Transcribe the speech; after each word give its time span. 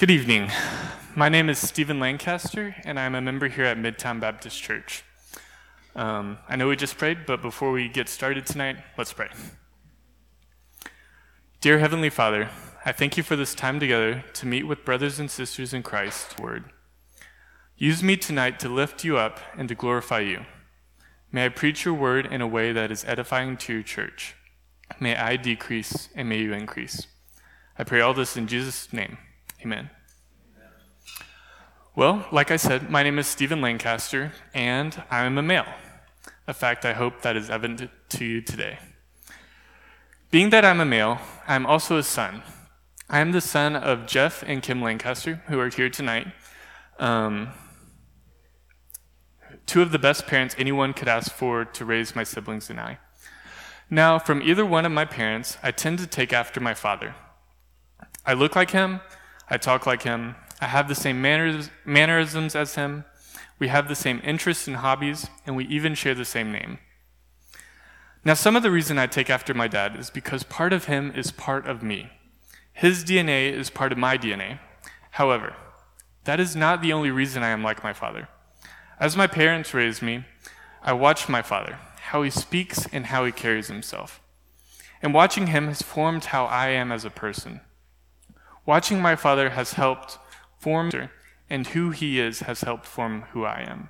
Good 0.00 0.10
evening. 0.10 0.50
My 1.14 1.28
name 1.28 1.50
is 1.50 1.58
Stephen 1.58 2.00
Lancaster, 2.00 2.74
and 2.86 2.98
I'm 2.98 3.14
a 3.14 3.20
member 3.20 3.48
here 3.48 3.66
at 3.66 3.76
Midtown 3.76 4.18
Baptist 4.18 4.58
Church. 4.58 5.04
Um, 5.94 6.38
I 6.48 6.56
know 6.56 6.68
we 6.68 6.76
just 6.76 6.96
prayed, 6.96 7.26
but 7.26 7.42
before 7.42 7.70
we 7.70 7.86
get 7.86 8.08
started 8.08 8.46
tonight, 8.46 8.78
let's 8.96 9.12
pray. 9.12 9.28
Dear 11.60 11.80
Heavenly 11.80 12.08
Father, 12.08 12.48
I 12.86 12.92
thank 12.92 13.18
you 13.18 13.22
for 13.22 13.36
this 13.36 13.54
time 13.54 13.78
together 13.78 14.24
to 14.32 14.46
meet 14.46 14.62
with 14.62 14.86
brothers 14.86 15.20
and 15.20 15.30
sisters 15.30 15.74
in 15.74 15.82
Christ. 15.82 16.40
Word. 16.40 16.64
Use 17.76 18.02
me 18.02 18.16
tonight 18.16 18.58
to 18.60 18.70
lift 18.70 19.04
you 19.04 19.18
up 19.18 19.38
and 19.54 19.68
to 19.68 19.74
glorify 19.74 20.20
you. 20.20 20.46
May 21.30 21.44
I 21.44 21.50
preach 21.50 21.84
your 21.84 21.92
word 21.92 22.24
in 22.24 22.40
a 22.40 22.48
way 22.48 22.72
that 22.72 22.90
is 22.90 23.04
edifying 23.04 23.58
to 23.58 23.74
your 23.74 23.82
church. 23.82 24.34
May 24.98 25.14
I 25.14 25.36
decrease 25.36 26.08
and 26.14 26.26
may 26.26 26.38
you 26.38 26.54
increase. 26.54 27.06
I 27.78 27.84
pray 27.84 28.00
all 28.00 28.14
this 28.14 28.38
in 28.38 28.46
Jesus' 28.46 28.94
name. 28.94 29.18
Amen. 29.62 29.90
Well, 31.94 32.26
like 32.32 32.50
I 32.50 32.56
said, 32.56 32.88
my 32.88 33.02
name 33.02 33.18
is 33.18 33.26
Stephen 33.26 33.60
Lancaster, 33.60 34.32
and 34.54 35.02
I 35.10 35.24
am 35.26 35.36
a 35.36 35.42
male. 35.42 35.66
A 36.46 36.54
fact 36.54 36.86
I 36.86 36.94
hope 36.94 37.20
that 37.20 37.36
is 37.36 37.50
evident 37.50 37.90
to 38.10 38.24
you 38.24 38.40
today. 38.40 38.78
Being 40.30 40.48
that 40.50 40.64
I'm 40.64 40.80
a 40.80 40.86
male, 40.86 41.18
I'm 41.46 41.66
also 41.66 41.98
a 41.98 42.02
son. 42.02 42.42
I 43.10 43.20
am 43.20 43.32
the 43.32 43.42
son 43.42 43.76
of 43.76 44.06
Jeff 44.06 44.42
and 44.46 44.62
Kim 44.62 44.80
Lancaster, 44.80 45.42
who 45.48 45.60
are 45.60 45.68
here 45.68 45.90
tonight. 45.90 46.28
Um, 46.98 47.50
two 49.66 49.82
of 49.82 49.92
the 49.92 49.98
best 49.98 50.26
parents 50.26 50.54
anyone 50.56 50.94
could 50.94 51.08
ask 51.08 51.30
for 51.30 51.66
to 51.66 51.84
raise 51.84 52.16
my 52.16 52.24
siblings 52.24 52.70
and 52.70 52.80
I. 52.80 52.98
Now, 53.90 54.18
from 54.18 54.40
either 54.40 54.64
one 54.64 54.86
of 54.86 54.92
my 54.92 55.04
parents, 55.04 55.58
I 55.62 55.70
tend 55.70 55.98
to 55.98 56.06
take 56.06 56.32
after 56.32 56.60
my 56.60 56.72
father. 56.72 57.14
I 58.24 58.32
look 58.32 58.56
like 58.56 58.70
him, 58.70 59.00
I 59.50 59.56
talk 59.56 59.86
like 59.86 60.02
him. 60.02 60.36
I 60.60 60.66
have 60.66 60.88
the 60.88 60.94
same 60.94 61.20
manners, 61.20 61.70
mannerisms 61.84 62.54
as 62.54 62.76
him. 62.76 63.04
We 63.58 63.68
have 63.68 63.88
the 63.88 63.94
same 63.94 64.20
interests 64.24 64.66
and 64.66 64.76
hobbies, 64.76 65.26
and 65.44 65.56
we 65.56 65.66
even 65.66 65.94
share 65.94 66.14
the 66.14 66.24
same 66.24 66.52
name. 66.52 66.78
Now, 68.24 68.34
some 68.34 68.54
of 68.54 68.62
the 68.62 68.70
reason 68.70 68.98
I 68.98 69.06
take 69.06 69.30
after 69.30 69.54
my 69.54 69.66
dad 69.66 69.96
is 69.96 70.10
because 70.10 70.42
part 70.44 70.72
of 70.72 70.84
him 70.84 71.12
is 71.14 71.32
part 71.32 71.66
of 71.66 71.82
me. 71.82 72.10
His 72.72 73.04
DNA 73.04 73.50
is 73.52 73.70
part 73.70 73.92
of 73.92 73.98
my 73.98 74.16
DNA. 74.16 74.60
However, 75.12 75.56
that 76.24 76.38
is 76.38 76.54
not 76.54 76.80
the 76.80 76.92
only 76.92 77.10
reason 77.10 77.42
I 77.42 77.48
am 77.48 77.62
like 77.62 77.82
my 77.82 77.92
father. 77.92 78.28
As 78.98 79.16
my 79.16 79.26
parents 79.26 79.74
raised 79.74 80.02
me, 80.02 80.24
I 80.82 80.92
watched 80.92 81.28
my 81.28 81.42
father, 81.42 81.78
how 82.10 82.22
he 82.22 82.30
speaks 82.30 82.86
and 82.92 83.06
how 83.06 83.24
he 83.24 83.32
carries 83.32 83.68
himself. 83.68 84.20
And 85.02 85.14
watching 85.14 85.48
him 85.48 85.68
has 85.68 85.82
formed 85.82 86.26
how 86.26 86.44
I 86.44 86.68
am 86.68 86.92
as 86.92 87.04
a 87.04 87.10
person. 87.10 87.62
Watching 88.66 89.00
my 89.00 89.16
father 89.16 89.50
has 89.50 89.74
helped 89.74 90.18
form, 90.58 90.90
and 91.48 91.66
who 91.68 91.90
he 91.90 92.20
is 92.20 92.40
has 92.40 92.60
helped 92.60 92.86
form 92.86 93.22
who 93.32 93.44
I 93.44 93.60
am. 93.60 93.88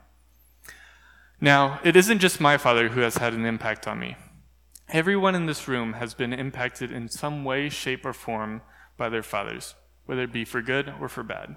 Now, 1.41 1.81
it 1.83 1.97
isn't 1.97 2.19
just 2.21 2.41
my 2.41 2.57
father 2.57 2.89
who 2.91 3.01
has 3.01 3.17
had 3.17 3.35
an 3.35 3.45
impact 3.45 3.89
on 3.89 3.99
me. 3.99 4.17
Everyone 4.89 5.35
in 5.35 5.47
this 5.47 5.69
room 5.69 5.95
has 5.95 6.15
been 6.15 6.33
impacted 6.33 6.91
in 6.91 7.09
some 7.09 7.45
way, 7.45 7.69
shape, 7.69 8.05
or 8.05 8.13
form 8.13 8.63
by 8.97 9.09
their 9.09 9.23
fathers, 9.23 9.75
whether 10.05 10.23
it 10.23 10.33
be 10.33 10.45
for 10.45 10.63
good 10.63 10.93
or 11.01 11.09
for 11.09 11.23
bad. 11.23 11.57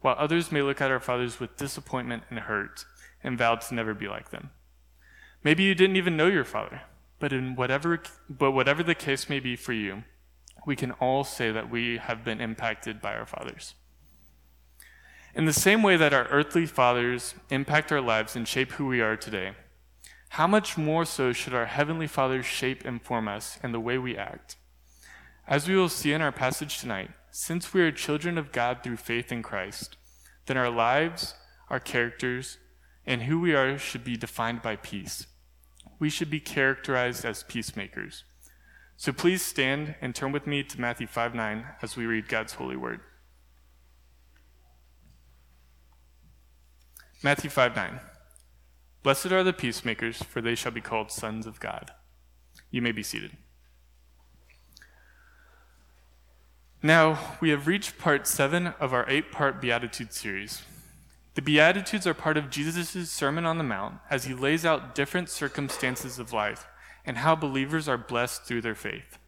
While 0.00 0.16
others 0.18 0.52
may 0.52 0.60
look 0.60 0.80
at 0.80 0.90
our 0.90 1.00
fathers 1.00 1.40
with 1.40 1.56
disappointment 1.56 2.24
and 2.28 2.40
hurt 2.40 2.84
and 3.22 3.38
vow 3.38 3.54
to 3.54 3.74
never 3.74 3.94
be 3.94 4.06
like 4.06 4.30
them. 4.30 4.50
Maybe 5.42 5.62
you 5.62 5.74
didn't 5.74 5.96
even 5.96 6.16
know 6.16 6.26
your 6.26 6.44
father, 6.44 6.82
but 7.18 7.32
in 7.32 7.56
whatever 7.56 8.02
but 8.28 8.52
whatever 8.52 8.82
the 8.82 8.94
case 8.94 9.28
may 9.30 9.40
be 9.40 9.56
for 9.56 9.72
you, 9.72 10.04
we 10.66 10.76
can 10.76 10.92
all 10.92 11.24
say 11.24 11.50
that 11.50 11.70
we 11.70 11.98
have 11.98 12.24
been 12.24 12.40
impacted 12.40 13.00
by 13.00 13.14
our 13.14 13.26
fathers. 13.26 13.74
In 15.34 15.46
the 15.46 15.52
same 15.52 15.82
way 15.82 15.96
that 15.96 16.14
our 16.14 16.26
earthly 16.26 16.64
fathers 16.64 17.34
impact 17.50 17.90
our 17.90 18.00
lives 18.00 18.36
and 18.36 18.46
shape 18.46 18.72
who 18.72 18.86
we 18.86 19.00
are 19.00 19.16
today, 19.16 19.52
how 20.30 20.46
much 20.46 20.78
more 20.78 21.04
so 21.04 21.32
should 21.32 21.54
our 21.54 21.66
heavenly 21.66 22.06
fathers 22.06 22.46
shape 22.46 22.84
and 22.84 23.02
form 23.02 23.28
us 23.28 23.58
in 23.62 23.72
the 23.72 23.80
way 23.80 23.98
we 23.98 24.16
act? 24.16 24.56
As 25.46 25.68
we 25.68 25.76
will 25.76 25.88
see 25.88 26.12
in 26.12 26.22
our 26.22 26.32
passage 26.32 26.78
tonight, 26.78 27.10
since 27.30 27.74
we 27.74 27.82
are 27.82 27.92
children 27.92 28.38
of 28.38 28.52
God 28.52 28.82
through 28.82 28.96
faith 28.96 29.30
in 29.30 29.42
Christ, 29.42 29.96
then 30.46 30.56
our 30.56 30.70
lives, 30.70 31.34
our 31.68 31.80
characters, 31.80 32.58
and 33.06 33.22
who 33.22 33.40
we 33.40 33.54
are 33.54 33.76
should 33.76 34.04
be 34.04 34.16
defined 34.16 34.62
by 34.62 34.76
peace. 34.76 35.26
We 35.98 36.10
should 36.10 36.30
be 36.30 36.40
characterized 36.40 37.24
as 37.24 37.42
peacemakers. 37.42 38.24
So 38.96 39.12
please 39.12 39.42
stand 39.42 39.96
and 40.00 40.14
turn 40.14 40.32
with 40.32 40.46
me 40.46 40.62
to 40.62 40.80
Matthew 40.80 41.06
5 41.06 41.34
9 41.34 41.66
as 41.82 41.96
we 41.96 42.06
read 42.06 42.28
God's 42.28 42.54
holy 42.54 42.76
word. 42.76 43.00
Matthew 47.22 47.50
5 47.50 47.74
9. 47.74 48.00
Blessed 49.02 49.32
are 49.32 49.42
the 49.42 49.52
peacemakers, 49.52 50.22
for 50.22 50.40
they 50.40 50.54
shall 50.54 50.72
be 50.72 50.80
called 50.80 51.10
sons 51.10 51.46
of 51.46 51.60
God. 51.60 51.90
You 52.70 52.80
may 52.80 52.92
be 52.92 53.02
seated. 53.02 53.36
Now, 56.82 57.36
we 57.40 57.50
have 57.50 57.66
reached 57.66 57.98
part 57.98 58.26
seven 58.26 58.68
of 58.78 58.92
our 58.92 59.08
eight 59.08 59.32
part 59.32 59.60
Beatitude 59.60 60.12
series. 60.12 60.62
The 61.34 61.42
Beatitudes 61.42 62.06
are 62.06 62.14
part 62.14 62.36
of 62.36 62.50
Jesus' 62.50 63.10
Sermon 63.10 63.44
on 63.44 63.58
the 63.58 63.64
Mount 63.64 63.96
as 64.10 64.24
he 64.24 64.34
lays 64.34 64.64
out 64.64 64.94
different 64.94 65.28
circumstances 65.28 66.18
of 66.18 66.32
life 66.32 66.66
and 67.04 67.18
how 67.18 67.34
believers 67.34 67.88
are 67.88 67.98
blessed 67.98 68.44
through 68.44 68.62
their 68.62 68.74
faith. 68.74 69.18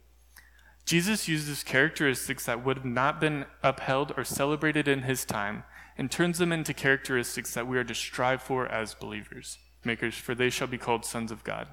Jesus 0.85 1.27
uses 1.27 1.65
characteristics 1.65 2.47
that 2.47 2.65
would 2.65 2.79
have 2.79 2.87
not 2.87 3.21
been 3.21 3.45
upheld 3.63 4.13
or 4.17 4.25
celebrated 4.25 4.87
in 4.87 5.03
his 5.03 5.25
time 5.25 5.65
and 5.99 6.11
turns 6.11 6.39
them 6.39 6.53
into 6.53 6.73
characteristics 6.73 7.55
that 7.55 7.67
we 7.67 7.77
are 7.77 7.85
to 7.85 7.95
strive 7.95 8.41
for 8.41 8.67
as 8.69 8.95
believers, 8.95 9.59
makers, 9.85 10.15
for 10.15 10.35
they 10.35 10.51
shall 10.51 10.69
be 10.69 10.79
called 10.79 11.05
sons 11.05 11.33
of 11.33 11.43
God. 11.43 11.67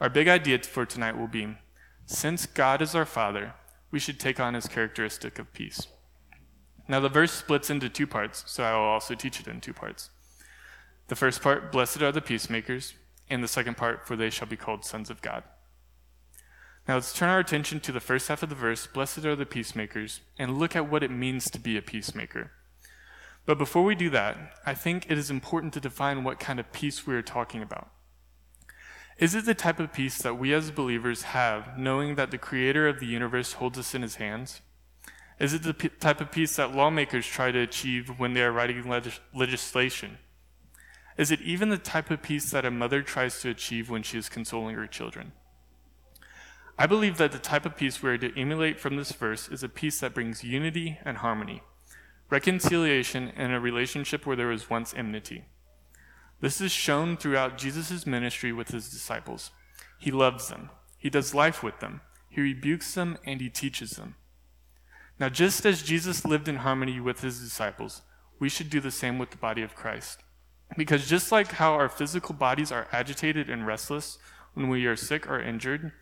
Our 0.00 0.08
big 0.08 0.26
idea 0.26 0.58
for 0.58 0.84
tonight 0.84 1.16
will 1.16 1.28
be 1.28 1.56
since 2.04 2.46
God 2.46 2.82
is 2.82 2.94
our 2.94 3.04
Father, 3.04 3.54
we 3.90 3.98
should 3.98 4.20
take 4.20 4.38
on 4.38 4.54
his 4.54 4.68
characteristic 4.68 5.38
of 5.38 5.52
peace. 5.52 5.88
Now, 6.88 7.00
the 7.00 7.08
verse 7.08 7.32
splits 7.32 7.68
into 7.68 7.88
two 7.88 8.06
parts, 8.06 8.44
so 8.46 8.62
I 8.62 8.72
will 8.72 8.84
also 8.84 9.14
teach 9.14 9.40
it 9.40 9.48
in 9.48 9.60
two 9.60 9.72
parts. 9.72 10.10
The 11.08 11.16
first 11.16 11.42
part, 11.42 11.72
blessed 11.72 12.02
are 12.02 12.12
the 12.12 12.20
peacemakers, 12.20 12.94
and 13.28 13.42
the 13.42 13.48
second 13.48 13.76
part, 13.76 14.06
for 14.06 14.16
they 14.16 14.30
shall 14.30 14.48
be 14.48 14.56
called 14.56 14.84
sons 14.84 15.10
of 15.10 15.22
God. 15.22 15.42
Now 16.86 16.94
let's 16.94 17.12
turn 17.12 17.28
our 17.28 17.40
attention 17.40 17.80
to 17.80 17.92
the 17.92 18.00
first 18.00 18.28
half 18.28 18.42
of 18.42 18.48
the 18.48 18.54
verse, 18.54 18.86
blessed 18.86 19.24
are 19.24 19.34
the 19.34 19.44
peacemakers, 19.44 20.20
and 20.38 20.58
look 20.58 20.76
at 20.76 20.88
what 20.88 21.02
it 21.02 21.10
means 21.10 21.50
to 21.50 21.58
be 21.58 21.76
a 21.76 21.82
peacemaker. 21.82 22.52
But 23.44 23.58
before 23.58 23.84
we 23.84 23.94
do 23.94 24.10
that, 24.10 24.36
I 24.64 24.74
think 24.74 25.10
it 25.10 25.18
is 25.18 25.30
important 25.30 25.72
to 25.74 25.80
define 25.80 26.24
what 26.24 26.40
kind 26.40 26.60
of 26.60 26.72
peace 26.72 27.06
we 27.06 27.14
are 27.14 27.22
talking 27.22 27.62
about. 27.62 27.90
Is 29.18 29.34
it 29.34 29.46
the 29.46 29.54
type 29.54 29.80
of 29.80 29.92
peace 29.92 30.18
that 30.18 30.38
we 30.38 30.52
as 30.52 30.70
believers 30.70 31.22
have, 31.22 31.78
knowing 31.78 32.16
that 32.16 32.30
the 32.30 32.38
creator 32.38 32.86
of 32.86 33.00
the 33.00 33.06
universe 33.06 33.54
holds 33.54 33.78
us 33.78 33.94
in 33.94 34.02
his 34.02 34.16
hands? 34.16 34.60
Is 35.38 35.54
it 35.54 35.62
the 35.62 35.74
p- 35.74 35.88
type 35.88 36.20
of 36.20 36.30
peace 36.30 36.56
that 36.56 36.74
lawmakers 36.74 37.26
try 37.26 37.50
to 37.50 37.60
achieve 37.60 38.18
when 38.18 38.34
they 38.34 38.42
are 38.42 38.52
writing 38.52 38.88
legis- 38.88 39.20
legislation? 39.34 40.18
Is 41.16 41.30
it 41.30 41.40
even 41.40 41.70
the 41.70 41.78
type 41.78 42.10
of 42.10 42.22
peace 42.22 42.50
that 42.50 42.64
a 42.64 42.70
mother 42.70 43.02
tries 43.02 43.40
to 43.40 43.48
achieve 43.48 43.88
when 43.88 44.02
she 44.02 44.18
is 44.18 44.28
consoling 44.28 44.76
her 44.76 44.86
children? 44.86 45.32
I 46.78 46.86
believe 46.86 47.16
that 47.16 47.32
the 47.32 47.38
type 47.38 47.64
of 47.64 47.76
peace 47.76 48.02
we 48.02 48.10
are 48.10 48.18
to 48.18 48.38
emulate 48.38 48.78
from 48.78 48.96
this 48.96 49.12
verse 49.12 49.48
is 49.48 49.62
a 49.62 49.68
peace 49.68 50.00
that 50.00 50.12
brings 50.12 50.44
unity 50.44 50.98
and 51.06 51.18
harmony, 51.18 51.62
reconciliation 52.28 53.30
in 53.30 53.50
a 53.50 53.60
relationship 53.60 54.26
where 54.26 54.36
there 54.36 54.48
was 54.48 54.68
once 54.68 54.92
enmity. 54.94 55.46
This 56.40 56.60
is 56.60 56.72
shown 56.72 57.16
throughout 57.16 57.56
Jesus' 57.56 58.06
ministry 58.06 58.52
with 58.52 58.68
his 58.68 58.90
disciples. 58.90 59.50
He 59.98 60.10
loves 60.10 60.48
them, 60.48 60.68
he 60.98 61.08
does 61.08 61.34
life 61.34 61.62
with 61.62 61.80
them, 61.80 62.02
he 62.28 62.42
rebukes 62.42 62.92
them, 62.92 63.16
and 63.24 63.40
he 63.40 63.48
teaches 63.48 63.92
them. 63.92 64.16
Now, 65.18 65.30
just 65.30 65.64
as 65.64 65.82
Jesus 65.82 66.26
lived 66.26 66.46
in 66.46 66.56
harmony 66.56 67.00
with 67.00 67.22
his 67.22 67.40
disciples, 67.40 68.02
we 68.38 68.50
should 68.50 68.68
do 68.68 68.80
the 68.80 68.90
same 68.90 69.18
with 69.18 69.30
the 69.30 69.38
body 69.38 69.62
of 69.62 69.74
Christ. 69.74 70.22
Because 70.76 71.06
just 71.06 71.30
like 71.30 71.52
how 71.52 71.74
our 71.74 71.88
physical 71.88 72.34
bodies 72.34 72.72
are 72.72 72.88
agitated 72.92 73.48
and 73.48 73.66
restless 73.66 74.18
when 74.54 74.68
we 74.68 74.86
are 74.86 74.96
sick 74.96 75.28
or 75.28 75.40
injured, 75.40 75.92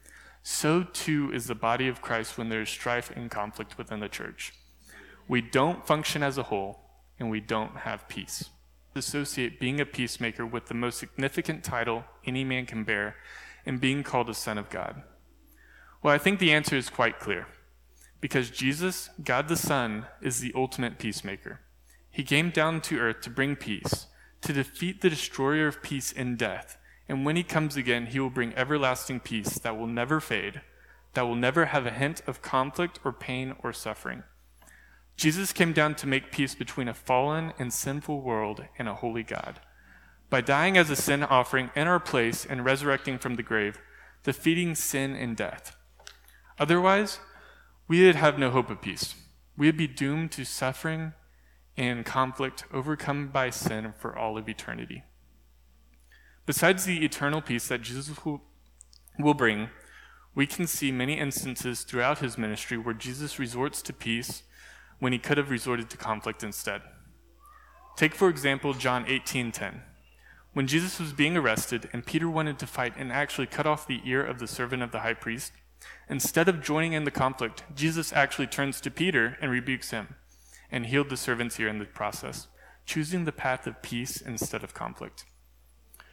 so 0.42 0.82
too 0.82 1.30
is 1.32 1.46
the 1.46 1.54
body 1.54 1.88
of 1.88 2.02
Christ 2.02 2.38
when 2.38 2.48
there 2.48 2.62
is 2.62 2.68
strife 2.68 3.10
and 3.14 3.30
conflict 3.30 3.76
within 3.76 4.00
the 4.00 4.08
church. 4.08 4.52
We 5.28 5.40
don't 5.40 5.86
function 5.86 6.22
as 6.22 6.38
a 6.38 6.44
whole, 6.44 6.80
and 7.18 7.30
we 7.30 7.40
don't 7.40 7.78
have 7.78 8.08
peace. 8.08 8.50
Associate 8.94 9.58
being 9.58 9.80
a 9.80 9.86
peacemaker 9.86 10.46
with 10.46 10.66
the 10.66 10.74
most 10.74 10.98
significant 10.98 11.64
title 11.64 12.04
any 12.24 12.44
man 12.44 12.66
can 12.66 12.84
bear 12.84 13.16
and 13.66 13.80
being 13.80 14.02
called 14.02 14.28
a 14.28 14.34
son 14.34 14.58
of 14.58 14.70
God. 14.70 15.02
Well, 16.02 16.14
I 16.14 16.18
think 16.18 16.38
the 16.38 16.52
answer 16.52 16.76
is 16.76 16.90
quite 16.90 17.18
clear. 17.18 17.46
Because 18.20 18.50
Jesus, 18.50 19.10
God 19.22 19.48
the 19.48 19.56
Son, 19.56 20.06
is 20.22 20.40
the 20.40 20.52
ultimate 20.54 20.98
peacemaker. 20.98 21.60
He 22.10 22.22
came 22.22 22.50
down 22.50 22.80
to 22.82 22.98
earth 22.98 23.20
to 23.22 23.30
bring 23.30 23.56
peace 23.56 24.06
to 24.44 24.52
defeat 24.52 25.00
the 25.00 25.10
destroyer 25.10 25.66
of 25.66 25.82
peace 25.82 26.12
in 26.12 26.36
death. 26.36 26.76
And 27.08 27.24
when 27.24 27.36
he 27.36 27.42
comes 27.42 27.76
again, 27.76 28.06
he 28.06 28.20
will 28.20 28.30
bring 28.30 28.54
everlasting 28.54 29.20
peace 29.20 29.58
that 29.58 29.78
will 29.78 29.86
never 29.86 30.20
fade, 30.20 30.60
that 31.14 31.22
will 31.22 31.34
never 31.34 31.66
have 31.66 31.86
a 31.86 31.90
hint 31.90 32.22
of 32.26 32.42
conflict 32.42 33.00
or 33.04 33.12
pain 33.12 33.54
or 33.62 33.72
suffering. 33.72 34.22
Jesus 35.16 35.52
came 35.52 35.72
down 35.72 35.94
to 35.96 36.06
make 36.06 36.32
peace 36.32 36.54
between 36.54 36.88
a 36.88 36.94
fallen 36.94 37.52
and 37.58 37.72
sinful 37.72 38.20
world 38.20 38.64
and 38.78 38.86
a 38.86 38.94
holy 38.94 39.22
God. 39.22 39.60
By 40.28 40.40
dying 40.40 40.76
as 40.76 40.90
a 40.90 40.96
sin 40.96 41.22
offering 41.22 41.70
in 41.74 41.86
our 41.86 42.00
place 42.00 42.44
and 42.44 42.64
resurrecting 42.64 43.18
from 43.18 43.36
the 43.36 43.42
grave, 43.42 43.78
defeating 44.24 44.74
sin 44.74 45.14
and 45.14 45.36
death. 45.36 45.76
Otherwise, 46.58 47.18
we 47.88 48.04
would 48.04 48.16
have 48.16 48.38
no 48.38 48.50
hope 48.50 48.70
of 48.70 48.82
peace. 48.82 49.14
We 49.56 49.66
would 49.66 49.76
be 49.76 49.86
doomed 49.86 50.32
to 50.32 50.44
suffering 50.44 51.12
and 51.76 52.04
conflict 52.04 52.64
overcome 52.72 53.28
by 53.28 53.50
sin 53.50 53.92
for 53.98 54.16
all 54.16 54.38
of 54.38 54.48
eternity. 54.48 55.04
Besides 56.46 56.84
the 56.84 57.04
eternal 57.04 57.40
peace 57.40 57.68
that 57.68 57.82
Jesus 57.82 58.10
will, 58.24 59.34
bring, 59.34 59.70
we 60.34 60.46
can 60.46 60.66
see 60.66 60.92
many 60.92 61.18
instances 61.18 61.82
throughout 61.82 62.18
his 62.18 62.38
ministry 62.38 62.76
where 62.76 62.94
Jesus 62.94 63.38
resorts 63.38 63.80
to 63.82 63.92
peace 63.92 64.42
when 64.98 65.12
he 65.12 65.18
could 65.18 65.38
have 65.38 65.50
resorted 65.50 65.88
to 65.90 65.96
conflict 65.96 66.42
instead. 66.42 66.82
Take, 67.96 68.14
for 68.14 68.28
example, 68.28 68.74
John 68.74 69.06
18:10. 69.06 69.82
When 70.52 70.66
Jesus 70.68 71.00
was 71.00 71.12
being 71.12 71.36
arrested 71.36 71.88
and 71.92 72.06
Peter 72.06 72.28
wanted 72.28 72.58
to 72.60 72.66
fight 72.66 72.94
and 72.96 73.10
actually 73.10 73.46
cut 73.46 73.66
off 73.66 73.86
the 73.86 74.02
ear 74.04 74.24
of 74.24 74.38
the 74.38 74.46
servant 74.46 74.82
of 74.82 74.92
the 74.92 75.00
high 75.00 75.14
priest, 75.14 75.52
instead 76.08 76.48
of 76.48 76.62
joining 76.62 76.92
in 76.92 77.04
the 77.04 77.10
conflict, 77.10 77.64
Jesus 77.74 78.12
actually 78.12 78.46
turns 78.46 78.80
to 78.80 78.90
Peter 78.90 79.36
and 79.40 79.50
rebukes 79.50 79.90
him 79.90 80.14
and 80.74 80.86
healed 80.86 81.08
the 81.08 81.16
servant's 81.16 81.54
here 81.54 81.68
in 81.68 81.78
the 81.78 81.84
process, 81.84 82.48
choosing 82.84 83.24
the 83.24 83.30
path 83.30 83.64
of 83.64 83.80
peace 83.80 84.20
instead 84.20 84.64
of 84.64 84.74
conflict. 84.74 85.24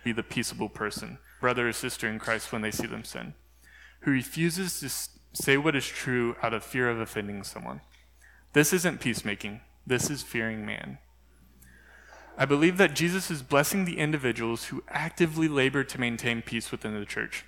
Be 0.03 0.11
the 0.11 0.21
peaceable 0.21 0.69
person, 0.69 1.17
brother 1.39 1.69
or 1.69 1.73
sister 1.73 2.07
in 2.07 2.19
Christ 2.19 2.51
when 2.51 2.61
they 2.61 2.69
see 2.69 2.85
them 2.85 3.03
sin, 3.03 3.33
who 4.01 4.11
refuses 4.11 4.79
to 4.79 5.41
say 5.41 5.57
what 5.57 5.75
is 5.75 5.87
true 5.87 6.35
out 6.43 6.53
of 6.53 6.63
fear 6.63 6.91
of 6.91 6.99
offending 6.99 7.43
someone. 7.43 7.81
This 8.53 8.71
isn't 8.71 9.01
peacemaking, 9.01 9.61
this 9.87 10.11
is 10.11 10.21
fearing 10.21 10.63
man. 10.63 10.99
I 12.37 12.45
believe 12.45 12.77
that 12.77 12.95
Jesus 12.95 13.31
is 13.31 13.41
blessing 13.41 13.85
the 13.85 13.97
individuals 13.97 14.65
who 14.65 14.83
actively 14.89 15.47
labor 15.47 15.83
to 15.85 15.99
maintain 15.99 16.43
peace 16.43 16.71
within 16.71 16.93
the 16.93 17.05
church. 17.05 17.45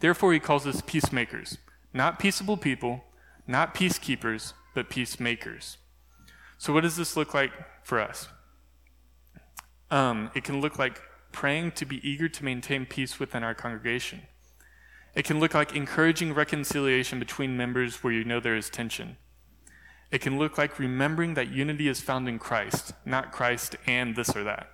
Therefore, 0.00 0.32
he 0.32 0.40
calls 0.40 0.66
us 0.66 0.82
peacemakers, 0.84 1.58
not 1.94 2.18
peaceable 2.18 2.56
people, 2.56 3.04
not 3.46 3.72
peacekeepers, 3.72 4.52
but 4.74 4.90
peacemakers. 4.90 5.76
So, 6.60 6.74
what 6.74 6.82
does 6.82 6.96
this 6.96 7.16
look 7.16 7.32
like 7.32 7.52
for 7.82 7.98
us? 7.98 8.28
Um, 9.90 10.30
it 10.34 10.44
can 10.44 10.60
look 10.60 10.78
like 10.78 11.00
praying 11.32 11.72
to 11.72 11.86
be 11.86 12.06
eager 12.06 12.28
to 12.28 12.44
maintain 12.44 12.84
peace 12.84 13.18
within 13.18 13.42
our 13.42 13.54
congregation. 13.54 14.24
It 15.14 15.24
can 15.24 15.40
look 15.40 15.54
like 15.54 15.74
encouraging 15.74 16.34
reconciliation 16.34 17.18
between 17.18 17.56
members 17.56 18.04
where 18.04 18.12
you 18.12 18.24
know 18.24 18.40
there 18.40 18.58
is 18.58 18.68
tension. 18.68 19.16
It 20.10 20.20
can 20.20 20.38
look 20.38 20.58
like 20.58 20.78
remembering 20.78 21.32
that 21.32 21.48
unity 21.48 21.88
is 21.88 22.02
found 22.02 22.28
in 22.28 22.38
Christ, 22.38 22.92
not 23.06 23.32
Christ 23.32 23.76
and 23.86 24.14
this 24.14 24.36
or 24.36 24.44
that. 24.44 24.70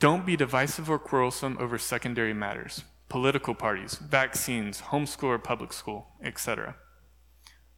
Don't 0.00 0.26
be 0.26 0.34
divisive 0.34 0.90
or 0.90 0.98
quarrelsome 0.98 1.56
over 1.60 1.78
secondary 1.78 2.34
matters 2.34 2.82
political 3.08 3.54
parties, 3.54 3.94
vaccines, 3.94 4.80
homeschool 4.80 5.28
or 5.28 5.38
public 5.38 5.72
school, 5.72 6.08
etc. 6.24 6.74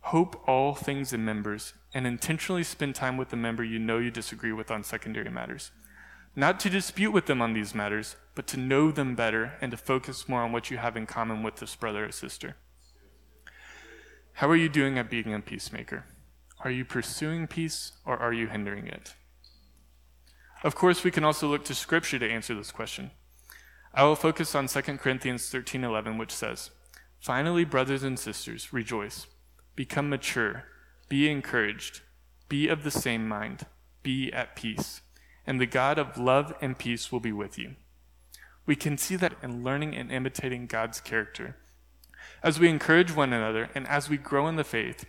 Hope 0.08 0.46
all 0.46 0.74
things 0.74 1.14
in 1.14 1.24
members 1.24 1.72
and 1.94 2.06
intentionally 2.06 2.62
spend 2.62 2.94
time 2.94 3.16
with 3.16 3.30
the 3.30 3.38
member 3.38 3.64
you 3.64 3.78
know 3.78 3.96
you 3.96 4.10
disagree 4.10 4.52
with 4.52 4.70
on 4.70 4.84
secondary 4.84 5.30
matters. 5.30 5.70
Not 6.36 6.60
to 6.60 6.68
dispute 6.68 7.10
with 7.10 7.24
them 7.24 7.40
on 7.40 7.54
these 7.54 7.74
matters, 7.74 8.16
but 8.34 8.46
to 8.48 8.58
know 8.58 8.90
them 8.90 9.14
better 9.14 9.54
and 9.62 9.70
to 9.70 9.78
focus 9.78 10.28
more 10.28 10.42
on 10.42 10.52
what 10.52 10.70
you 10.70 10.76
have 10.76 10.94
in 10.94 11.06
common 11.06 11.42
with 11.42 11.56
this 11.56 11.74
brother 11.74 12.04
or 12.04 12.12
sister. 12.12 12.56
How 14.34 14.50
are 14.50 14.56
you 14.56 14.68
doing 14.68 14.98
at 14.98 15.08
being 15.08 15.32
a 15.32 15.40
peacemaker? 15.40 16.04
Are 16.60 16.70
you 16.70 16.84
pursuing 16.84 17.46
peace 17.46 17.92
or 18.04 18.18
are 18.18 18.32
you 18.32 18.48
hindering 18.48 18.86
it? 18.86 19.14
Of 20.62 20.74
course, 20.74 21.02
we 21.02 21.12
can 21.12 21.24
also 21.24 21.48
look 21.48 21.64
to 21.64 21.74
scripture 21.74 22.18
to 22.18 22.30
answer 22.30 22.54
this 22.54 22.72
question. 22.72 23.10
I 23.94 24.04
will 24.04 24.16
focus 24.16 24.54
on 24.54 24.68
2 24.68 24.98
Corinthians 24.98 25.48
13:11 25.50 26.18
which 26.18 26.32
says, 26.32 26.70
"Finally, 27.20 27.64
brothers 27.64 28.02
and 28.02 28.18
sisters, 28.18 28.70
rejoice. 28.70 29.28
Become 29.76 30.10
mature, 30.10 30.64
be 31.08 31.28
encouraged, 31.28 32.02
be 32.48 32.68
of 32.68 32.84
the 32.84 32.90
same 32.90 33.26
mind, 33.28 33.66
be 34.02 34.32
at 34.32 34.56
peace, 34.56 35.00
and 35.46 35.60
the 35.60 35.66
God 35.66 35.98
of 35.98 36.18
love 36.18 36.54
and 36.60 36.78
peace 36.78 37.10
will 37.10 37.20
be 37.20 37.32
with 37.32 37.58
you." 37.58 37.76
We 38.66 38.76
can 38.76 38.96
see 38.96 39.16
that 39.16 39.36
in 39.42 39.62
learning 39.62 39.94
and 39.94 40.10
imitating 40.10 40.66
God's 40.66 41.00
character 41.00 41.56
as 42.42 42.58
we 42.60 42.68
encourage 42.68 43.12
one 43.12 43.32
another 43.32 43.70
and 43.74 43.86
as 43.88 44.08
we 44.08 44.16
grow 44.16 44.46
in 44.48 44.56
the 44.56 44.64
faith, 44.64 45.06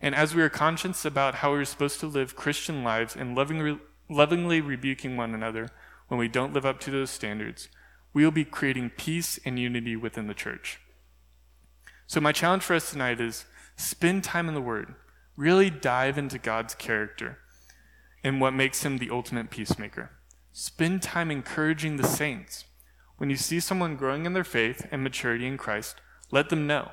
and 0.00 0.14
as 0.14 0.34
we 0.34 0.42
are 0.42 0.50
conscious 0.50 1.04
about 1.04 1.36
how 1.36 1.50
we're 1.50 1.64
supposed 1.64 2.00
to 2.00 2.06
live 2.06 2.36
Christian 2.36 2.84
lives 2.84 3.16
and 3.16 3.34
loving, 3.34 3.80
lovingly 4.08 4.60
rebuking 4.60 5.16
one 5.16 5.34
another 5.34 5.70
when 6.08 6.18
we 6.18 6.28
don't 6.28 6.52
live 6.52 6.66
up 6.66 6.78
to 6.80 6.90
those 6.90 7.10
standards, 7.10 7.68
we 8.12 8.24
will 8.24 8.30
be 8.30 8.44
creating 8.44 8.90
peace 8.90 9.38
and 9.44 9.58
unity 9.58 9.96
within 9.96 10.26
the 10.26 10.34
church. 10.34 10.80
So, 12.06 12.20
my 12.20 12.32
challenge 12.32 12.62
for 12.62 12.74
us 12.74 12.90
tonight 12.90 13.20
is 13.20 13.46
spend 13.76 14.24
time 14.24 14.48
in 14.48 14.54
the 14.54 14.60
Word, 14.60 14.94
really 15.36 15.70
dive 15.70 16.18
into 16.18 16.38
God's 16.38 16.74
character 16.74 17.38
and 18.24 18.40
what 18.40 18.54
makes 18.54 18.84
him 18.84 18.98
the 18.98 19.10
ultimate 19.10 19.50
peacemaker. 19.50 20.10
Spend 20.52 21.02
time 21.02 21.30
encouraging 21.30 21.96
the 21.96 22.04
saints. 22.04 22.64
When 23.18 23.30
you 23.30 23.36
see 23.36 23.60
someone 23.60 23.96
growing 23.96 24.26
in 24.26 24.32
their 24.32 24.44
faith 24.44 24.86
and 24.90 25.02
maturity 25.02 25.46
in 25.46 25.58
Christ, 25.58 25.96
let 26.30 26.48
them 26.48 26.66
know. 26.66 26.90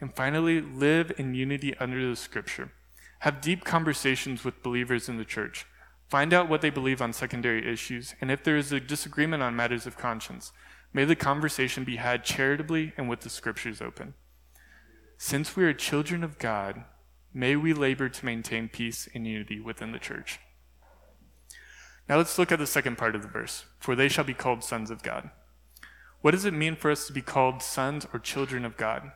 And 0.00 0.14
finally, 0.14 0.60
live 0.60 1.12
in 1.16 1.34
unity 1.34 1.74
under 1.78 2.08
the 2.08 2.16
scripture. 2.16 2.72
Have 3.20 3.40
deep 3.40 3.64
conversations 3.64 4.44
with 4.44 4.62
believers 4.62 5.08
in 5.08 5.16
the 5.16 5.24
church. 5.24 5.66
Find 6.08 6.32
out 6.32 6.48
what 6.48 6.60
they 6.60 6.70
believe 6.70 7.02
on 7.02 7.12
secondary 7.12 7.70
issues, 7.70 8.14
and 8.20 8.30
if 8.30 8.42
there 8.42 8.56
is 8.56 8.72
a 8.72 8.80
disagreement 8.80 9.42
on 9.42 9.56
matters 9.56 9.86
of 9.86 9.98
conscience, 9.98 10.52
may 10.92 11.04
the 11.04 11.16
conversation 11.16 11.84
be 11.84 11.96
had 11.96 12.24
charitably 12.24 12.92
and 12.96 13.08
with 13.08 13.20
the 13.20 13.28
scriptures 13.28 13.82
open. 13.82 14.14
Since 15.20 15.56
we 15.56 15.64
are 15.64 15.72
children 15.72 16.22
of 16.22 16.38
God, 16.38 16.84
may 17.34 17.56
we 17.56 17.72
labor 17.72 18.08
to 18.08 18.24
maintain 18.24 18.68
peace 18.68 19.08
and 19.12 19.26
unity 19.26 19.58
within 19.58 19.90
the 19.90 19.98
church. 19.98 20.38
Now 22.08 22.18
let's 22.18 22.38
look 22.38 22.52
at 22.52 22.60
the 22.60 22.68
second 22.68 22.96
part 22.96 23.16
of 23.16 23.22
the 23.22 23.28
verse. 23.28 23.64
For 23.80 23.96
they 23.96 24.08
shall 24.08 24.24
be 24.24 24.32
called 24.32 24.62
sons 24.62 24.92
of 24.92 25.02
God. 25.02 25.30
What 26.20 26.30
does 26.30 26.44
it 26.44 26.54
mean 26.54 26.76
for 26.76 26.88
us 26.92 27.08
to 27.08 27.12
be 27.12 27.20
called 27.20 27.62
sons 27.62 28.06
or 28.12 28.20
children 28.20 28.64
of 28.64 28.76
God? 28.76 29.10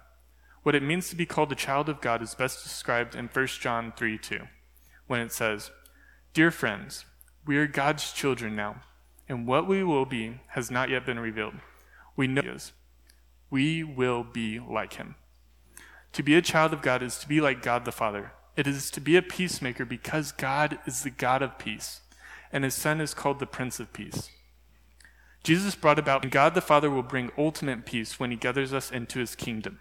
What 0.64 0.74
it 0.74 0.82
means 0.82 1.08
to 1.10 1.16
be 1.16 1.24
called 1.24 1.52
a 1.52 1.56
child 1.56 1.88
of 1.88 2.00
God 2.00 2.20
is 2.20 2.34
best 2.34 2.64
described 2.64 3.14
in 3.14 3.28
1 3.28 3.46
John 3.46 3.92
3 3.96 4.18
2, 4.18 4.40
when 5.06 5.20
it 5.20 5.32
says, 5.32 5.70
Dear 6.34 6.50
friends, 6.50 7.04
we 7.46 7.56
are 7.56 7.66
God's 7.68 8.12
children 8.12 8.56
now, 8.56 8.82
and 9.28 9.46
what 9.46 9.68
we 9.68 9.84
will 9.84 10.04
be 10.04 10.40
has 10.48 10.70
not 10.70 10.90
yet 10.90 11.06
been 11.06 11.20
revealed. 11.20 11.54
We 12.16 12.26
know 12.26 12.42
is. 12.42 12.72
We 13.50 13.84
will 13.84 14.24
be 14.24 14.58
like 14.58 14.94
him. 14.94 15.14
To 16.12 16.22
be 16.22 16.34
a 16.34 16.42
child 16.42 16.72
of 16.72 16.82
God 16.82 17.02
is 17.02 17.18
to 17.18 17.28
be 17.28 17.40
like 17.40 17.62
God 17.62 17.84
the 17.84 17.92
Father. 17.92 18.32
It 18.54 18.66
is 18.66 18.90
to 18.90 19.00
be 19.00 19.16
a 19.16 19.22
peacemaker 19.22 19.86
because 19.86 20.30
God 20.30 20.78
is 20.86 21.02
the 21.02 21.10
God 21.10 21.40
of 21.40 21.58
peace, 21.58 22.02
and 22.52 22.64
his 22.64 22.74
Son 22.74 23.00
is 23.00 23.14
called 23.14 23.38
the 23.38 23.46
Prince 23.46 23.80
of 23.80 23.94
Peace. 23.94 24.30
Jesus 25.42 25.74
brought 25.74 25.98
about, 25.98 26.22
and 26.22 26.30
God 26.30 26.54
the 26.54 26.60
Father 26.60 26.90
will 26.90 27.02
bring 27.02 27.32
ultimate 27.38 27.86
peace 27.86 28.20
when 28.20 28.30
he 28.30 28.36
gathers 28.36 28.74
us 28.74 28.90
into 28.90 29.18
his 29.20 29.34
kingdom. 29.34 29.80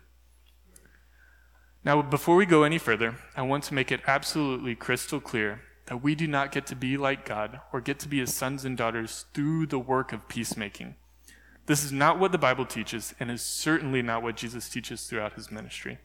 Now, 1.84 2.02
before 2.02 2.38
we 2.38 2.46
go 2.46 2.64
any 2.64 2.78
further, 2.78 3.16
I 3.36 3.42
want 3.42 3.66
to 3.66 3.74
make 3.74 3.92
it 3.92 4.02
absolutely 4.08 4.76
crystal 4.76 5.20
clear 5.20 5.62
that 5.88 6.02
we 6.02 6.16
do 6.16 6.28
not 6.28 6.52
get 6.52 6.66
to 6.68 6.76
be 6.76 6.96
like 6.96 7.26
God 7.26 7.60
or 7.74 7.82
get 7.82 8.00
to 8.00 8.08
be 8.08 8.20
his 8.20 8.34
sons 8.34 8.64
and 8.64 8.78
daughters 8.78 9.26
through 9.34 9.66
the 9.66 9.80
work 9.80 10.14
of 10.14 10.30
peacemaking. 10.30 10.96
This 11.66 11.84
is 11.84 11.92
not 11.92 12.20
what 12.20 12.32
the 12.32 12.38
Bible 12.38 12.66
teaches, 12.66 13.14
and 13.20 13.30
is 13.30 13.42
certainly 13.42 14.02
not 14.02 14.24
what 14.24 14.38
Jesus 14.38 14.70
teaches 14.70 15.04
throughout 15.04 15.34
his 15.34 15.52
ministry. 15.52 16.00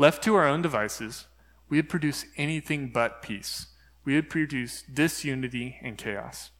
Left 0.00 0.22
to 0.22 0.36
our 0.36 0.46
own 0.46 0.62
devices, 0.62 1.26
we 1.68 1.78
would 1.78 1.88
produce 1.88 2.24
anything 2.36 2.90
but 2.94 3.20
peace. 3.20 3.66
We 4.04 4.14
would 4.14 4.30
produce 4.30 4.82
disunity 4.82 5.78
and 5.82 5.98
chaos. 5.98 6.50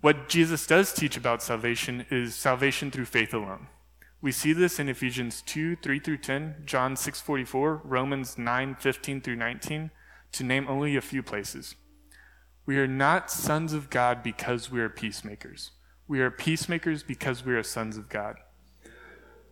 What 0.00 0.28
Jesus 0.28 0.64
does 0.64 0.94
teach 0.94 1.16
about 1.16 1.42
salvation 1.42 2.06
is 2.08 2.36
salvation 2.36 2.92
through 2.92 3.06
faith 3.06 3.34
alone. 3.34 3.66
We 4.22 4.30
see 4.30 4.52
this 4.52 4.78
in 4.78 4.88
Ephesians 4.88 5.42
2, 5.42 5.76
3 5.76 5.98
through 5.98 6.18
10, 6.18 6.62
John 6.66 6.94
6, 6.94 7.20
44, 7.20 7.82
Romans 7.84 8.38
9, 8.38 8.76
15 8.78 9.20
through 9.22 9.36
19, 9.36 9.90
to 10.32 10.44
name 10.44 10.66
only 10.68 10.94
a 10.94 11.00
few 11.00 11.24
places. 11.24 11.74
We 12.64 12.78
are 12.78 12.86
not 12.86 13.30
sons 13.30 13.72
of 13.72 13.90
God 13.90 14.22
because 14.22 14.70
we 14.70 14.80
are 14.80 14.88
peacemakers. 14.88 15.72
We 16.06 16.20
are 16.20 16.30
peacemakers 16.30 17.02
because 17.02 17.44
we 17.44 17.54
are 17.54 17.64
sons 17.64 17.96
of 17.96 18.08
God. 18.08 18.36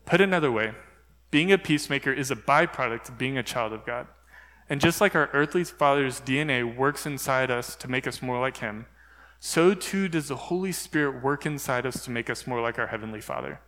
Put 0.06 0.20
another 0.20 0.52
way, 0.52 0.74
being 1.30 1.52
a 1.52 1.58
peacemaker 1.58 2.12
is 2.12 2.30
a 2.30 2.36
byproduct 2.36 3.08
of 3.08 3.18
being 3.18 3.36
a 3.36 3.42
child 3.42 3.72
of 3.72 3.84
God. 3.84 4.06
And 4.70 4.80
just 4.80 5.00
like 5.00 5.14
our 5.14 5.30
earthly 5.32 5.64
father's 5.64 6.20
DNA 6.20 6.76
works 6.76 7.06
inside 7.06 7.50
us 7.50 7.74
to 7.76 7.88
make 7.88 8.06
us 8.06 8.22
more 8.22 8.40
like 8.40 8.58
him, 8.58 8.86
so 9.40 9.72
too 9.72 10.08
does 10.08 10.28
the 10.28 10.36
Holy 10.36 10.72
Spirit 10.72 11.22
work 11.22 11.46
inside 11.46 11.86
us 11.86 12.04
to 12.04 12.10
make 12.10 12.28
us 12.28 12.46
more 12.46 12.60
like 12.60 12.78
our 12.78 12.88
Heavenly 12.88 13.20
Father. 13.20 13.60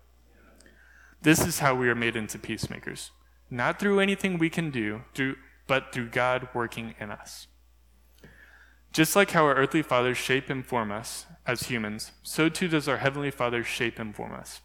This 1.23 1.47
is 1.47 1.61
how 1.61 1.75
we 1.75 1.88
are 1.88 1.95
made 1.95 2.17
into 2.17 2.38
peacemakers. 2.38 3.12
Not 3.50 3.79
through 3.79 4.00
anything 4.00 4.38
we 4.38 4.50
can 4.50 4.71
do, 4.71 5.02
but 5.67 5.93
through 5.93 6.11
God 6.11 6.49
working 6.55 6.95
in 6.99 7.11
us. 7.11 7.47
Just 8.93 9.14
like 9.14 9.31
how 9.31 9.45
our 9.45 9.55
earthly 9.55 9.83
fathers 9.83 10.19
shape 10.19 10.50
and 10.50 10.67
form 10.67 10.90
us 10.90 11.26
as 11.47 11.64
humans, 11.64 12.12
so 12.23 12.49
too 12.49 12.69
does 12.69 12.88
our 12.88 12.97
heavenly 12.97 13.31
Father 13.31 13.62
shape 13.62 13.99
and 13.99 14.14
form 14.14 14.33
us. 14.33 14.61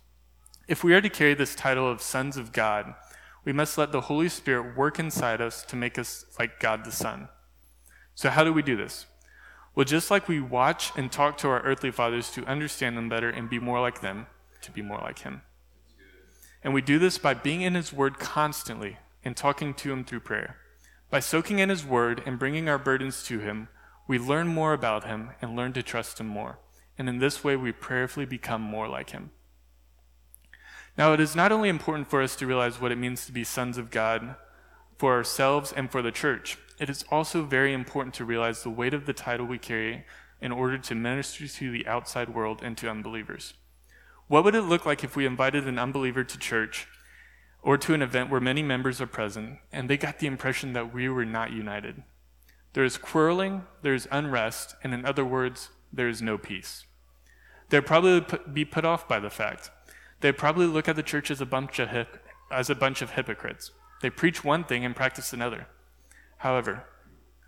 If 0.67 0.83
we 0.83 0.93
are 0.93 1.01
to 1.01 1.09
carry 1.09 1.35
this 1.35 1.53
title 1.53 1.89
of 1.89 2.01
sons 2.01 2.37
of 2.37 2.51
God, 2.51 2.95
we 3.43 3.53
must 3.53 3.77
let 3.77 3.91
the 3.91 4.01
Holy 4.01 4.27
Spirit 4.27 4.75
work 4.75 4.97
inside 4.97 5.39
us 5.39 5.63
to 5.65 5.75
make 5.75 5.99
us 5.99 6.25
like 6.39 6.59
God 6.59 6.83
the 6.83 6.91
Son. 6.91 7.29
So, 8.15 8.31
how 8.31 8.43
do 8.43 8.51
we 8.51 8.63
do 8.63 8.75
this? 8.75 9.05
Well, 9.75 9.85
just 9.85 10.09
like 10.09 10.27
we 10.27 10.39
watch 10.39 10.91
and 10.95 11.11
talk 11.11 11.37
to 11.39 11.49
our 11.49 11.61
earthly 11.61 11.91
fathers 11.91 12.31
to 12.31 12.45
understand 12.45 12.97
them 12.97 13.09
better 13.09 13.29
and 13.29 13.49
be 13.49 13.59
more 13.59 13.79
like 13.79 14.01
them, 14.01 14.25
to 14.61 14.71
be 14.71 14.81
more 14.81 14.97
like 14.97 15.19
Him. 15.19 15.43
And 16.63 16.73
we 16.73 16.81
do 16.81 16.97
this 16.97 17.19
by 17.19 17.35
being 17.35 17.61
in 17.61 17.75
His 17.75 17.93
Word 17.93 18.17
constantly 18.17 18.97
and 19.23 19.37
talking 19.37 19.75
to 19.75 19.91
Him 19.91 20.03
through 20.03 20.21
prayer. 20.21 20.57
By 21.11 21.19
soaking 21.19 21.59
in 21.59 21.69
His 21.69 21.85
Word 21.85 22.23
and 22.25 22.39
bringing 22.39 22.67
our 22.67 22.79
burdens 22.79 23.21
to 23.25 23.37
Him, 23.39 23.67
we 24.07 24.17
learn 24.17 24.47
more 24.47 24.73
about 24.73 25.03
Him 25.03 25.31
and 25.41 25.55
learn 25.55 25.73
to 25.73 25.83
trust 25.83 26.19
Him 26.19 26.27
more. 26.27 26.57
And 26.97 27.07
in 27.07 27.19
this 27.19 27.43
way, 27.43 27.55
we 27.55 27.71
prayerfully 27.71 28.25
become 28.25 28.61
more 28.61 28.87
like 28.87 29.11
Him. 29.11 29.31
Now, 30.97 31.13
it 31.13 31.19
is 31.19 31.35
not 31.35 31.51
only 31.51 31.67
important 31.67 32.09
for 32.09 32.21
us 32.21 32.35
to 32.37 32.47
realize 32.47 32.79
what 32.79 32.91
it 32.91 32.97
means 32.97 33.25
to 33.25 33.33
be 33.33 33.43
sons 33.43 33.77
of 33.77 33.91
God 33.91 34.35
for 34.97 35.13
ourselves 35.13 35.73
and 35.73 35.91
for 35.91 36.01
the 36.01 36.11
church, 36.11 36.57
it 36.79 36.89
is 36.89 37.03
also 37.11 37.43
very 37.43 37.73
important 37.73 38.15
to 38.15 38.25
realize 38.25 38.63
the 38.63 38.69
weight 38.69 38.93
of 38.93 39.05
the 39.05 39.13
title 39.13 39.45
we 39.45 39.57
carry 39.57 40.05
in 40.41 40.51
order 40.51 40.77
to 40.77 40.95
minister 40.95 41.47
to 41.47 41.71
the 41.71 41.85
outside 41.87 42.33
world 42.33 42.61
and 42.63 42.77
to 42.77 42.89
unbelievers. 42.89 43.55
What 44.27 44.43
would 44.43 44.55
it 44.55 44.61
look 44.61 44.85
like 44.85 45.03
if 45.03 45.15
we 45.15 45.25
invited 45.25 45.67
an 45.67 45.79
unbeliever 45.79 46.23
to 46.23 46.39
church 46.39 46.87
or 47.61 47.77
to 47.77 47.93
an 47.93 48.01
event 48.01 48.29
where 48.29 48.41
many 48.41 48.63
members 48.63 49.01
are 49.01 49.07
present 49.07 49.59
and 49.71 49.89
they 49.89 49.97
got 49.97 50.19
the 50.19 50.27
impression 50.27 50.73
that 50.73 50.93
we 50.93 51.09
were 51.09 51.25
not 51.25 51.51
united? 51.51 52.03
There 52.73 52.83
is 52.83 52.97
quarreling, 52.97 53.63
there 53.81 53.93
is 53.93 54.07
unrest, 54.11 54.75
and 54.83 54.93
in 54.93 55.05
other 55.05 55.23
words, 55.23 55.69
there 55.91 56.09
is 56.09 56.21
no 56.21 56.37
peace. 56.37 56.85
They'd 57.69 57.85
probably 57.85 58.25
be 58.51 58.65
put 58.65 58.85
off 58.85 59.07
by 59.07 59.19
the 59.19 59.29
fact 59.29 59.71
they 60.25 60.31
probably 60.31 60.65
look 60.65 60.89
at 60.89 60.95
the 60.95 61.03
church 61.03 61.29
as 61.29 61.39
a 61.39 61.45
bunch 61.45 61.77
of 61.77 61.89
hip, 61.89 62.17
as 62.51 62.67
a 62.67 62.75
bunch 62.75 63.03
of 63.03 63.11
hypocrites. 63.11 63.69
They 64.01 64.09
preach 64.09 64.43
one 64.43 64.63
thing 64.63 64.83
and 64.83 64.95
practice 64.95 65.33
another. 65.33 65.67
However, 66.37 66.85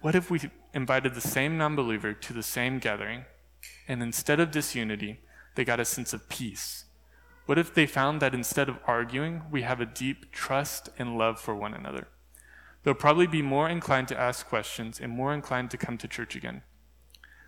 what 0.02 0.14
if 0.14 0.30
we 0.30 0.52
invited 0.76 1.16
the 1.16 1.22
same 1.22 1.58
non-believer 1.58 2.14
to 2.14 2.34
the 2.34 2.44
same 2.44 2.78
gathering, 2.78 3.26
and 3.88 4.04
instead 4.04 4.40
of 4.40 4.52
disunity, 4.52 5.22
they 5.56 5.66
got 5.66 5.80
a 5.80 5.86
sense 5.86 6.14
of 6.14 6.30
peace? 6.30 6.86
What 7.48 7.58
if 7.58 7.74
they 7.74 7.88
found 7.88 8.22
that 8.22 8.36
instead 8.36 8.70
of 8.70 8.78
arguing, 8.86 9.42
we 9.50 9.64
have 9.64 9.82
a 9.82 9.86
deep 9.88 10.32
trust 10.32 10.90
and 11.00 11.18
love 11.18 11.40
for 11.40 11.56
one 11.56 11.74
another? 11.74 12.10
They'll 12.84 12.94
probably 12.94 13.26
be 13.26 13.42
more 13.42 13.68
inclined 13.68 14.08
to 14.10 14.20
ask 14.20 14.48
questions 14.48 15.00
and 15.00 15.12
more 15.12 15.34
inclined 15.34 15.72
to 15.72 15.78
come 15.78 15.98
to 15.98 16.08
church 16.08 16.36
again. 16.36 16.62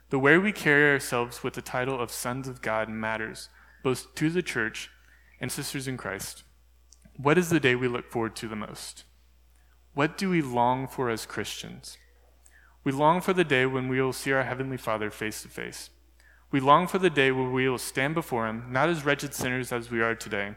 The 0.09 0.17
way 0.17 0.39
we 0.39 0.51
carry 0.51 0.91
ourselves 0.91 1.43
with 1.43 1.53
the 1.53 1.61
title 1.61 2.01
of 2.01 2.09
sons 2.09 2.47
of 2.47 2.63
God 2.63 2.89
matters, 2.89 3.49
both 3.83 4.15
to 4.15 4.31
the 4.31 4.41
church 4.41 4.89
and 5.39 5.51
sisters 5.51 5.87
in 5.87 5.97
Christ, 5.97 6.43
what 7.17 7.37
is 7.37 7.49
the 7.49 7.59
day 7.59 7.75
we 7.75 7.87
look 7.87 8.09
forward 8.09 8.35
to 8.37 8.47
the 8.47 8.55
most? 8.55 9.03
What 9.93 10.17
do 10.17 10.29
we 10.29 10.41
long 10.41 10.87
for 10.87 11.09
as 11.09 11.25
Christians? 11.25 11.97
We 12.83 12.91
long 12.91 13.19
for 13.21 13.33
the 13.33 13.43
day 13.43 13.65
when 13.65 13.87
we 13.89 14.01
will 14.01 14.13
see 14.13 14.31
our 14.31 14.43
Heavenly 14.43 14.77
Father 14.77 15.11
face 15.11 15.41
to 15.41 15.49
face. 15.49 15.89
We 16.51 16.59
long 16.59 16.87
for 16.87 16.97
the 16.97 17.09
day 17.09 17.31
where 17.31 17.49
we 17.49 17.67
will 17.67 17.77
stand 17.77 18.15
before 18.15 18.47
Him, 18.47 18.71
not 18.71 18.89
as 18.89 19.05
wretched 19.05 19.33
sinners 19.33 19.71
as 19.71 19.91
we 19.91 20.01
are 20.01 20.15
today, 20.15 20.55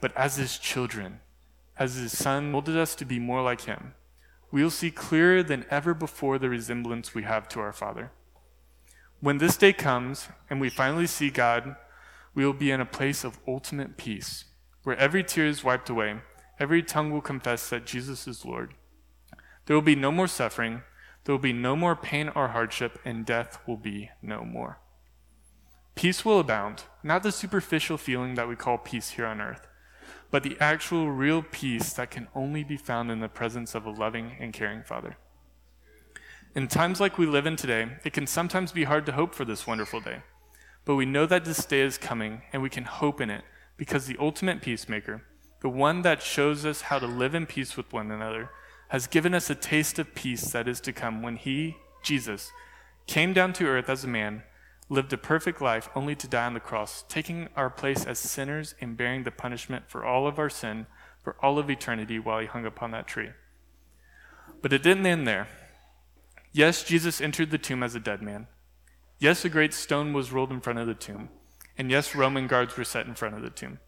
but 0.00 0.14
as 0.16 0.36
His 0.36 0.58
children, 0.58 1.20
as 1.78 1.94
His 1.94 2.16
Son 2.16 2.50
molded 2.50 2.76
us 2.76 2.94
to 2.96 3.04
be 3.04 3.18
more 3.18 3.42
like 3.42 3.62
Him. 3.62 3.94
We 4.50 4.62
will 4.62 4.70
see 4.70 4.90
clearer 4.90 5.42
than 5.42 5.66
ever 5.70 5.94
before 5.94 6.38
the 6.38 6.48
resemblance 6.48 7.14
we 7.14 7.22
have 7.22 7.48
to 7.50 7.60
our 7.60 7.72
Father. 7.72 8.10
When 9.20 9.38
this 9.38 9.56
day 9.56 9.72
comes 9.72 10.28
and 10.50 10.60
we 10.60 10.68
finally 10.68 11.06
see 11.06 11.30
God 11.30 11.76
we 12.34 12.44
will 12.44 12.52
be 12.52 12.70
in 12.70 12.80
a 12.80 12.86
place 12.86 13.24
of 13.24 13.38
ultimate 13.46 13.96
peace, 13.96 14.44
where 14.82 14.96
every 14.96 15.22
tear 15.22 15.46
is 15.46 15.64
wiped 15.64 15.88
away, 15.88 16.20
every 16.58 16.82
tongue 16.82 17.10
will 17.10 17.20
confess 17.20 17.68
that 17.70 17.86
Jesus 17.86 18.26
is 18.26 18.44
Lord. 18.44 18.74
There 19.66 19.76
will 19.76 19.82
be 19.82 19.96
no 19.96 20.12
more 20.12 20.26
suffering, 20.26 20.82
there 21.24 21.34
will 21.34 21.42
be 21.42 21.52
no 21.52 21.74
more 21.74 21.96
pain 21.96 22.28
or 22.34 22.48
hardship, 22.48 22.98
and 23.04 23.24
death 23.24 23.58
will 23.66 23.76
be 23.76 24.10
no 24.20 24.44
more. 24.44 24.78
Peace 25.94 26.24
will 26.24 26.40
abound, 26.40 26.84
not 27.02 27.22
the 27.22 27.32
superficial 27.32 27.96
feeling 27.96 28.34
that 28.34 28.48
we 28.48 28.56
call 28.56 28.78
peace 28.78 29.10
here 29.10 29.26
on 29.26 29.40
earth, 29.40 29.66
but 30.30 30.42
the 30.42 30.56
actual 30.58 31.10
real 31.10 31.42
peace 31.42 31.92
that 31.92 32.10
can 32.10 32.26
only 32.34 32.64
be 32.64 32.76
found 32.76 33.10
in 33.10 33.20
the 33.20 33.28
presence 33.28 33.74
of 33.74 33.86
a 33.86 33.90
loving 33.90 34.36
and 34.40 34.52
caring 34.52 34.82
Father. 34.82 35.16
In 36.56 36.68
times 36.68 37.00
like 37.00 37.16
we 37.16 37.26
live 37.26 37.46
in 37.46 37.56
today, 37.56 37.96
it 38.04 38.12
can 38.12 38.26
sometimes 38.26 38.72
be 38.72 38.84
hard 38.84 39.06
to 39.06 39.12
hope 39.12 39.34
for 39.34 39.44
this 39.44 39.66
wonderful 39.66 40.00
day. 40.00 40.22
But 40.84 40.96
we 40.96 41.06
know 41.06 41.26
that 41.26 41.44
this 41.44 41.64
day 41.64 41.80
is 41.80 41.98
coming, 41.98 42.42
and 42.52 42.62
we 42.62 42.70
can 42.70 42.84
hope 42.84 43.20
in 43.20 43.30
it, 43.30 43.44
because 43.76 44.06
the 44.06 44.16
ultimate 44.20 44.62
peacemaker, 44.62 45.22
the 45.60 45.68
one 45.68 46.02
that 46.02 46.22
shows 46.22 46.66
us 46.66 46.82
how 46.82 46.98
to 46.98 47.06
live 47.06 47.34
in 47.34 47.46
peace 47.46 47.76
with 47.76 47.92
one 47.92 48.10
another, 48.10 48.50
has 48.88 49.06
given 49.06 49.34
us 49.34 49.48
a 49.48 49.54
taste 49.54 49.98
of 49.98 50.14
peace 50.14 50.50
that 50.50 50.68
is 50.68 50.80
to 50.80 50.92
come 50.92 51.22
when 51.22 51.36
he, 51.36 51.76
Jesus, 52.02 52.52
came 53.06 53.32
down 53.32 53.52
to 53.54 53.66
earth 53.66 53.88
as 53.88 54.04
a 54.04 54.08
man, 54.08 54.42
lived 54.88 55.12
a 55.12 55.18
perfect 55.18 55.62
life 55.62 55.88
only 55.94 56.14
to 56.14 56.28
die 56.28 56.46
on 56.46 56.54
the 56.54 56.60
cross, 56.60 57.04
taking 57.08 57.48
our 57.56 57.70
place 57.70 58.04
as 58.04 58.18
sinners 58.18 58.74
and 58.80 58.96
bearing 58.96 59.24
the 59.24 59.30
punishment 59.30 59.84
for 59.88 60.04
all 60.04 60.26
of 60.26 60.38
our 60.38 60.50
sin 60.50 60.86
for 61.24 61.36
all 61.42 61.58
of 61.58 61.70
eternity 61.70 62.18
while 62.18 62.38
he 62.38 62.46
hung 62.46 62.66
upon 62.66 62.90
that 62.90 63.08
tree. 63.08 63.30
But 64.60 64.72
it 64.72 64.82
didn't 64.82 65.06
end 65.06 65.26
there. 65.26 65.48
Yes, 66.52 66.84
Jesus 66.84 67.20
entered 67.20 67.50
the 67.50 67.58
tomb 67.58 67.82
as 67.82 67.94
a 67.94 68.00
dead 68.00 68.22
man. 68.22 68.46
Yes, 69.24 69.42
a 69.42 69.48
great 69.48 69.72
stone 69.72 70.12
was 70.12 70.32
rolled 70.32 70.52
in 70.52 70.60
front 70.60 70.78
of 70.78 70.86
the 70.86 70.92
tomb. 70.92 71.30
And 71.78 71.90
yes, 71.90 72.14
Roman 72.14 72.46
guards 72.46 72.76
were 72.76 72.84
set 72.84 73.06
in 73.06 73.14
front 73.14 73.34
of 73.34 73.40
the 73.40 73.48
tomb. 73.48 73.78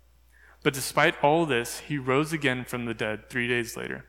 But 0.62 0.72
despite 0.72 1.22
all 1.22 1.44
this, 1.44 1.80
he 1.80 1.98
rose 1.98 2.32
again 2.32 2.64
from 2.64 2.86
the 2.86 2.94
dead 2.94 3.28
three 3.28 3.46
days 3.46 3.76
later, 3.76 4.06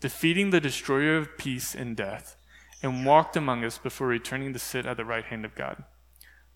defeating 0.00 0.50
the 0.50 0.60
destroyer 0.60 1.16
of 1.16 1.38
peace 1.38 1.76
and 1.76 1.96
death, 1.96 2.36
and 2.82 3.06
walked 3.06 3.36
among 3.36 3.62
us 3.62 3.78
before 3.78 4.08
returning 4.08 4.52
to 4.52 4.58
sit 4.58 4.84
at 4.84 4.96
the 4.96 5.04
right 5.04 5.26
hand 5.26 5.44
of 5.44 5.54
God. 5.54 5.84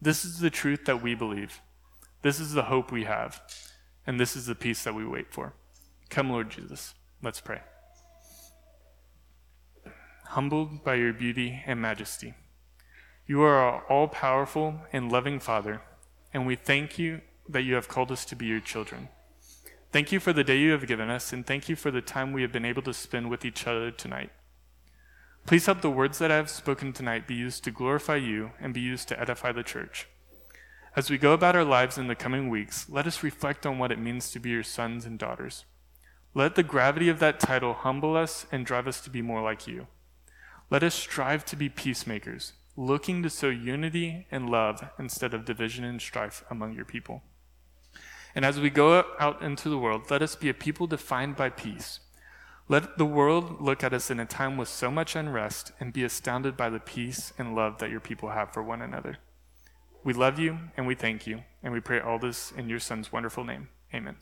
This 0.01 0.25
is 0.25 0.41
the 0.41 0.51
truth 0.51 0.85
that 0.87 1.01
we 1.01 1.15
believe. 1.15 1.61
This 2.23 2.41
is 2.41 2.55
the 2.55 2.65
hope 2.65 2.91
we 2.91 3.05
have. 3.05 3.41
And 4.05 4.19
this 4.19 4.35
is 4.35 4.47
the 4.47 4.57
peace 4.57 4.83
that 4.83 4.97
we 4.97 5.07
wait 5.07 5.33
for. 5.33 5.55
Come, 6.11 6.29
Lord 6.29 6.51
Jesus. 6.51 6.95
Let's 7.23 7.41
pray. 7.41 7.61
Humbled 10.25 10.83
by 10.83 10.97
your 10.97 11.13
beauty 11.13 11.63
and 11.67 11.81
majesty. 11.81 12.35
You 13.25 13.43
are 13.43 13.57
our 13.57 13.85
all 13.85 14.09
powerful 14.09 14.81
and 14.93 15.13
loving 15.13 15.39
Father, 15.39 15.81
and 16.35 16.45
we 16.45 16.57
thank 16.57 16.99
you 16.99 17.21
that 17.49 17.63
you 17.63 17.75
have 17.75 17.87
called 17.87 18.11
us 18.11 18.25
to 18.25 18.37
be 18.37 18.47
your 18.47 18.59
children. 18.59 19.11
Thank 19.93 20.11
you 20.11 20.19
for 20.19 20.33
the 20.33 20.43
day 20.43 20.59
you 20.59 20.73
have 20.73 20.89
given 20.89 21.09
us, 21.09 21.33
and 21.33 21.47
thank 21.47 21.69
you 21.69 21.77
for 21.77 21.93
the 21.93 22.01
time 22.01 22.33
we 22.33 22.43
have 22.43 22.51
been 22.51 22.65
able 22.65 22.83
to 22.83 22.93
spend 22.93 23.31
with 23.31 23.45
each 23.45 23.65
other 23.65 23.93
tonight. 23.93 24.31
Please 25.47 25.67
help 25.67 25.83
the 25.83 25.91
words 25.91 26.19
that 26.19 26.33
I 26.33 26.37
have 26.37 26.51
spoken 26.51 26.93
tonight 26.93 27.29
be 27.29 27.35
used 27.35 27.63
to 27.63 27.71
glorify 27.71 28.17
you 28.17 28.53
and 28.61 28.75
be 28.75 28.81
used 28.81 29.07
to 29.09 29.21
edify 29.21 29.53
the 29.53 29.63
church. 29.63 30.09
As 30.97 31.09
we 31.09 31.17
go 31.17 31.33
about 31.33 31.55
our 31.55 31.65
lives 31.65 31.99
in 31.99 32.09
the 32.09 32.17
coming 32.17 32.49
weeks, 32.49 32.89
let 32.89 33.07
us 33.07 33.23
reflect 33.23 33.65
on 33.65 33.79
what 33.79 33.93
it 33.93 34.01
means 34.01 34.33
to 34.33 34.41
be 34.41 34.51
your 34.51 34.65
sons 34.65 35.07
and 35.07 35.17
daughters. 35.17 35.65
Let 36.35 36.57
the 36.57 36.65
gravity 36.65 37.09
of 37.09 37.21
that 37.21 37.39
title 37.39 37.73
humble 37.73 38.17
us 38.17 38.47
and 38.51 38.67
drive 38.67 38.89
us 38.89 39.01
to 39.03 39.11
be 39.11 39.23
more 39.23 39.43
like 39.43 39.69
you. 39.69 39.87
Let 40.71 40.83
us 40.83 40.95
strive 40.95 41.45
to 41.47 41.57
be 41.57 41.69
peacemakers 41.69 42.55
looking 42.77 43.23
to 43.23 43.31
sow 43.31 43.49
unity 43.49 44.27
and 44.31 44.49
love 44.49 44.89
instead 44.99 45.35
of 45.35 45.45
division 45.45 45.85
and 45.85 46.01
strife 46.01 46.45
among 46.51 46.75
your 46.75 46.85
people. 46.85 47.23
And 48.35 48.45
as 48.45 48.59
we 48.59 48.71
go 48.71 49.05
out 49.19 49.43
into 49.43 49.69
the 49.69 49.79
world, 49.79 50.11
let 50.11 50.23
us 50.23 50.37
be 50.37 50.49
a 50.49 50.55
people 50.55 50.87
defined 50.87 51.37
by 51.37 51.51
peace. 51.51 52.01
Let 52.69 52.97
the 52.97 53.05
world 53.05 53.61
look 53.61 53.85
at 53.85 53.93
us 53.93 54.11
in 54.11 54.19
a 54.19 54.25
time 54.25 54.57
with 54.57 54.69
so 54.69 54.91
much 54.91 55.15
unrest 55.15 55.73
and 55.79 55.93
be 55.93 56.05
astounded 56.05 56.57
by 56.57 56.71
the 56.71 56.81
peace 56.81 57.33
and 57.37 57.55
love 57.55 57.79
that 57.79 57.91
your 57.91 58.01
people 58.01 58.31
have 58.31 58.53
for 58.53 58.63
one 58.63 58.81
another. 58.81 59.19
We 60.05 60.15
love 60.15 60.39
you 60.39 60.59
and 60.77 60.87
we 60.87 60.95
thank 60.95 61.27
you, 61.27 61.43
and 61.63 61.73
we 61.73 61.81
pray 61.81 62.01
all 62.01 62.19
this 62.19 62.53
in 62.53 62.69
your 62.69 62.81
Son's 62.81 63.13
wonderful 63.13 63.45
name. 63.45 63.69
Amen. 63.93 64.17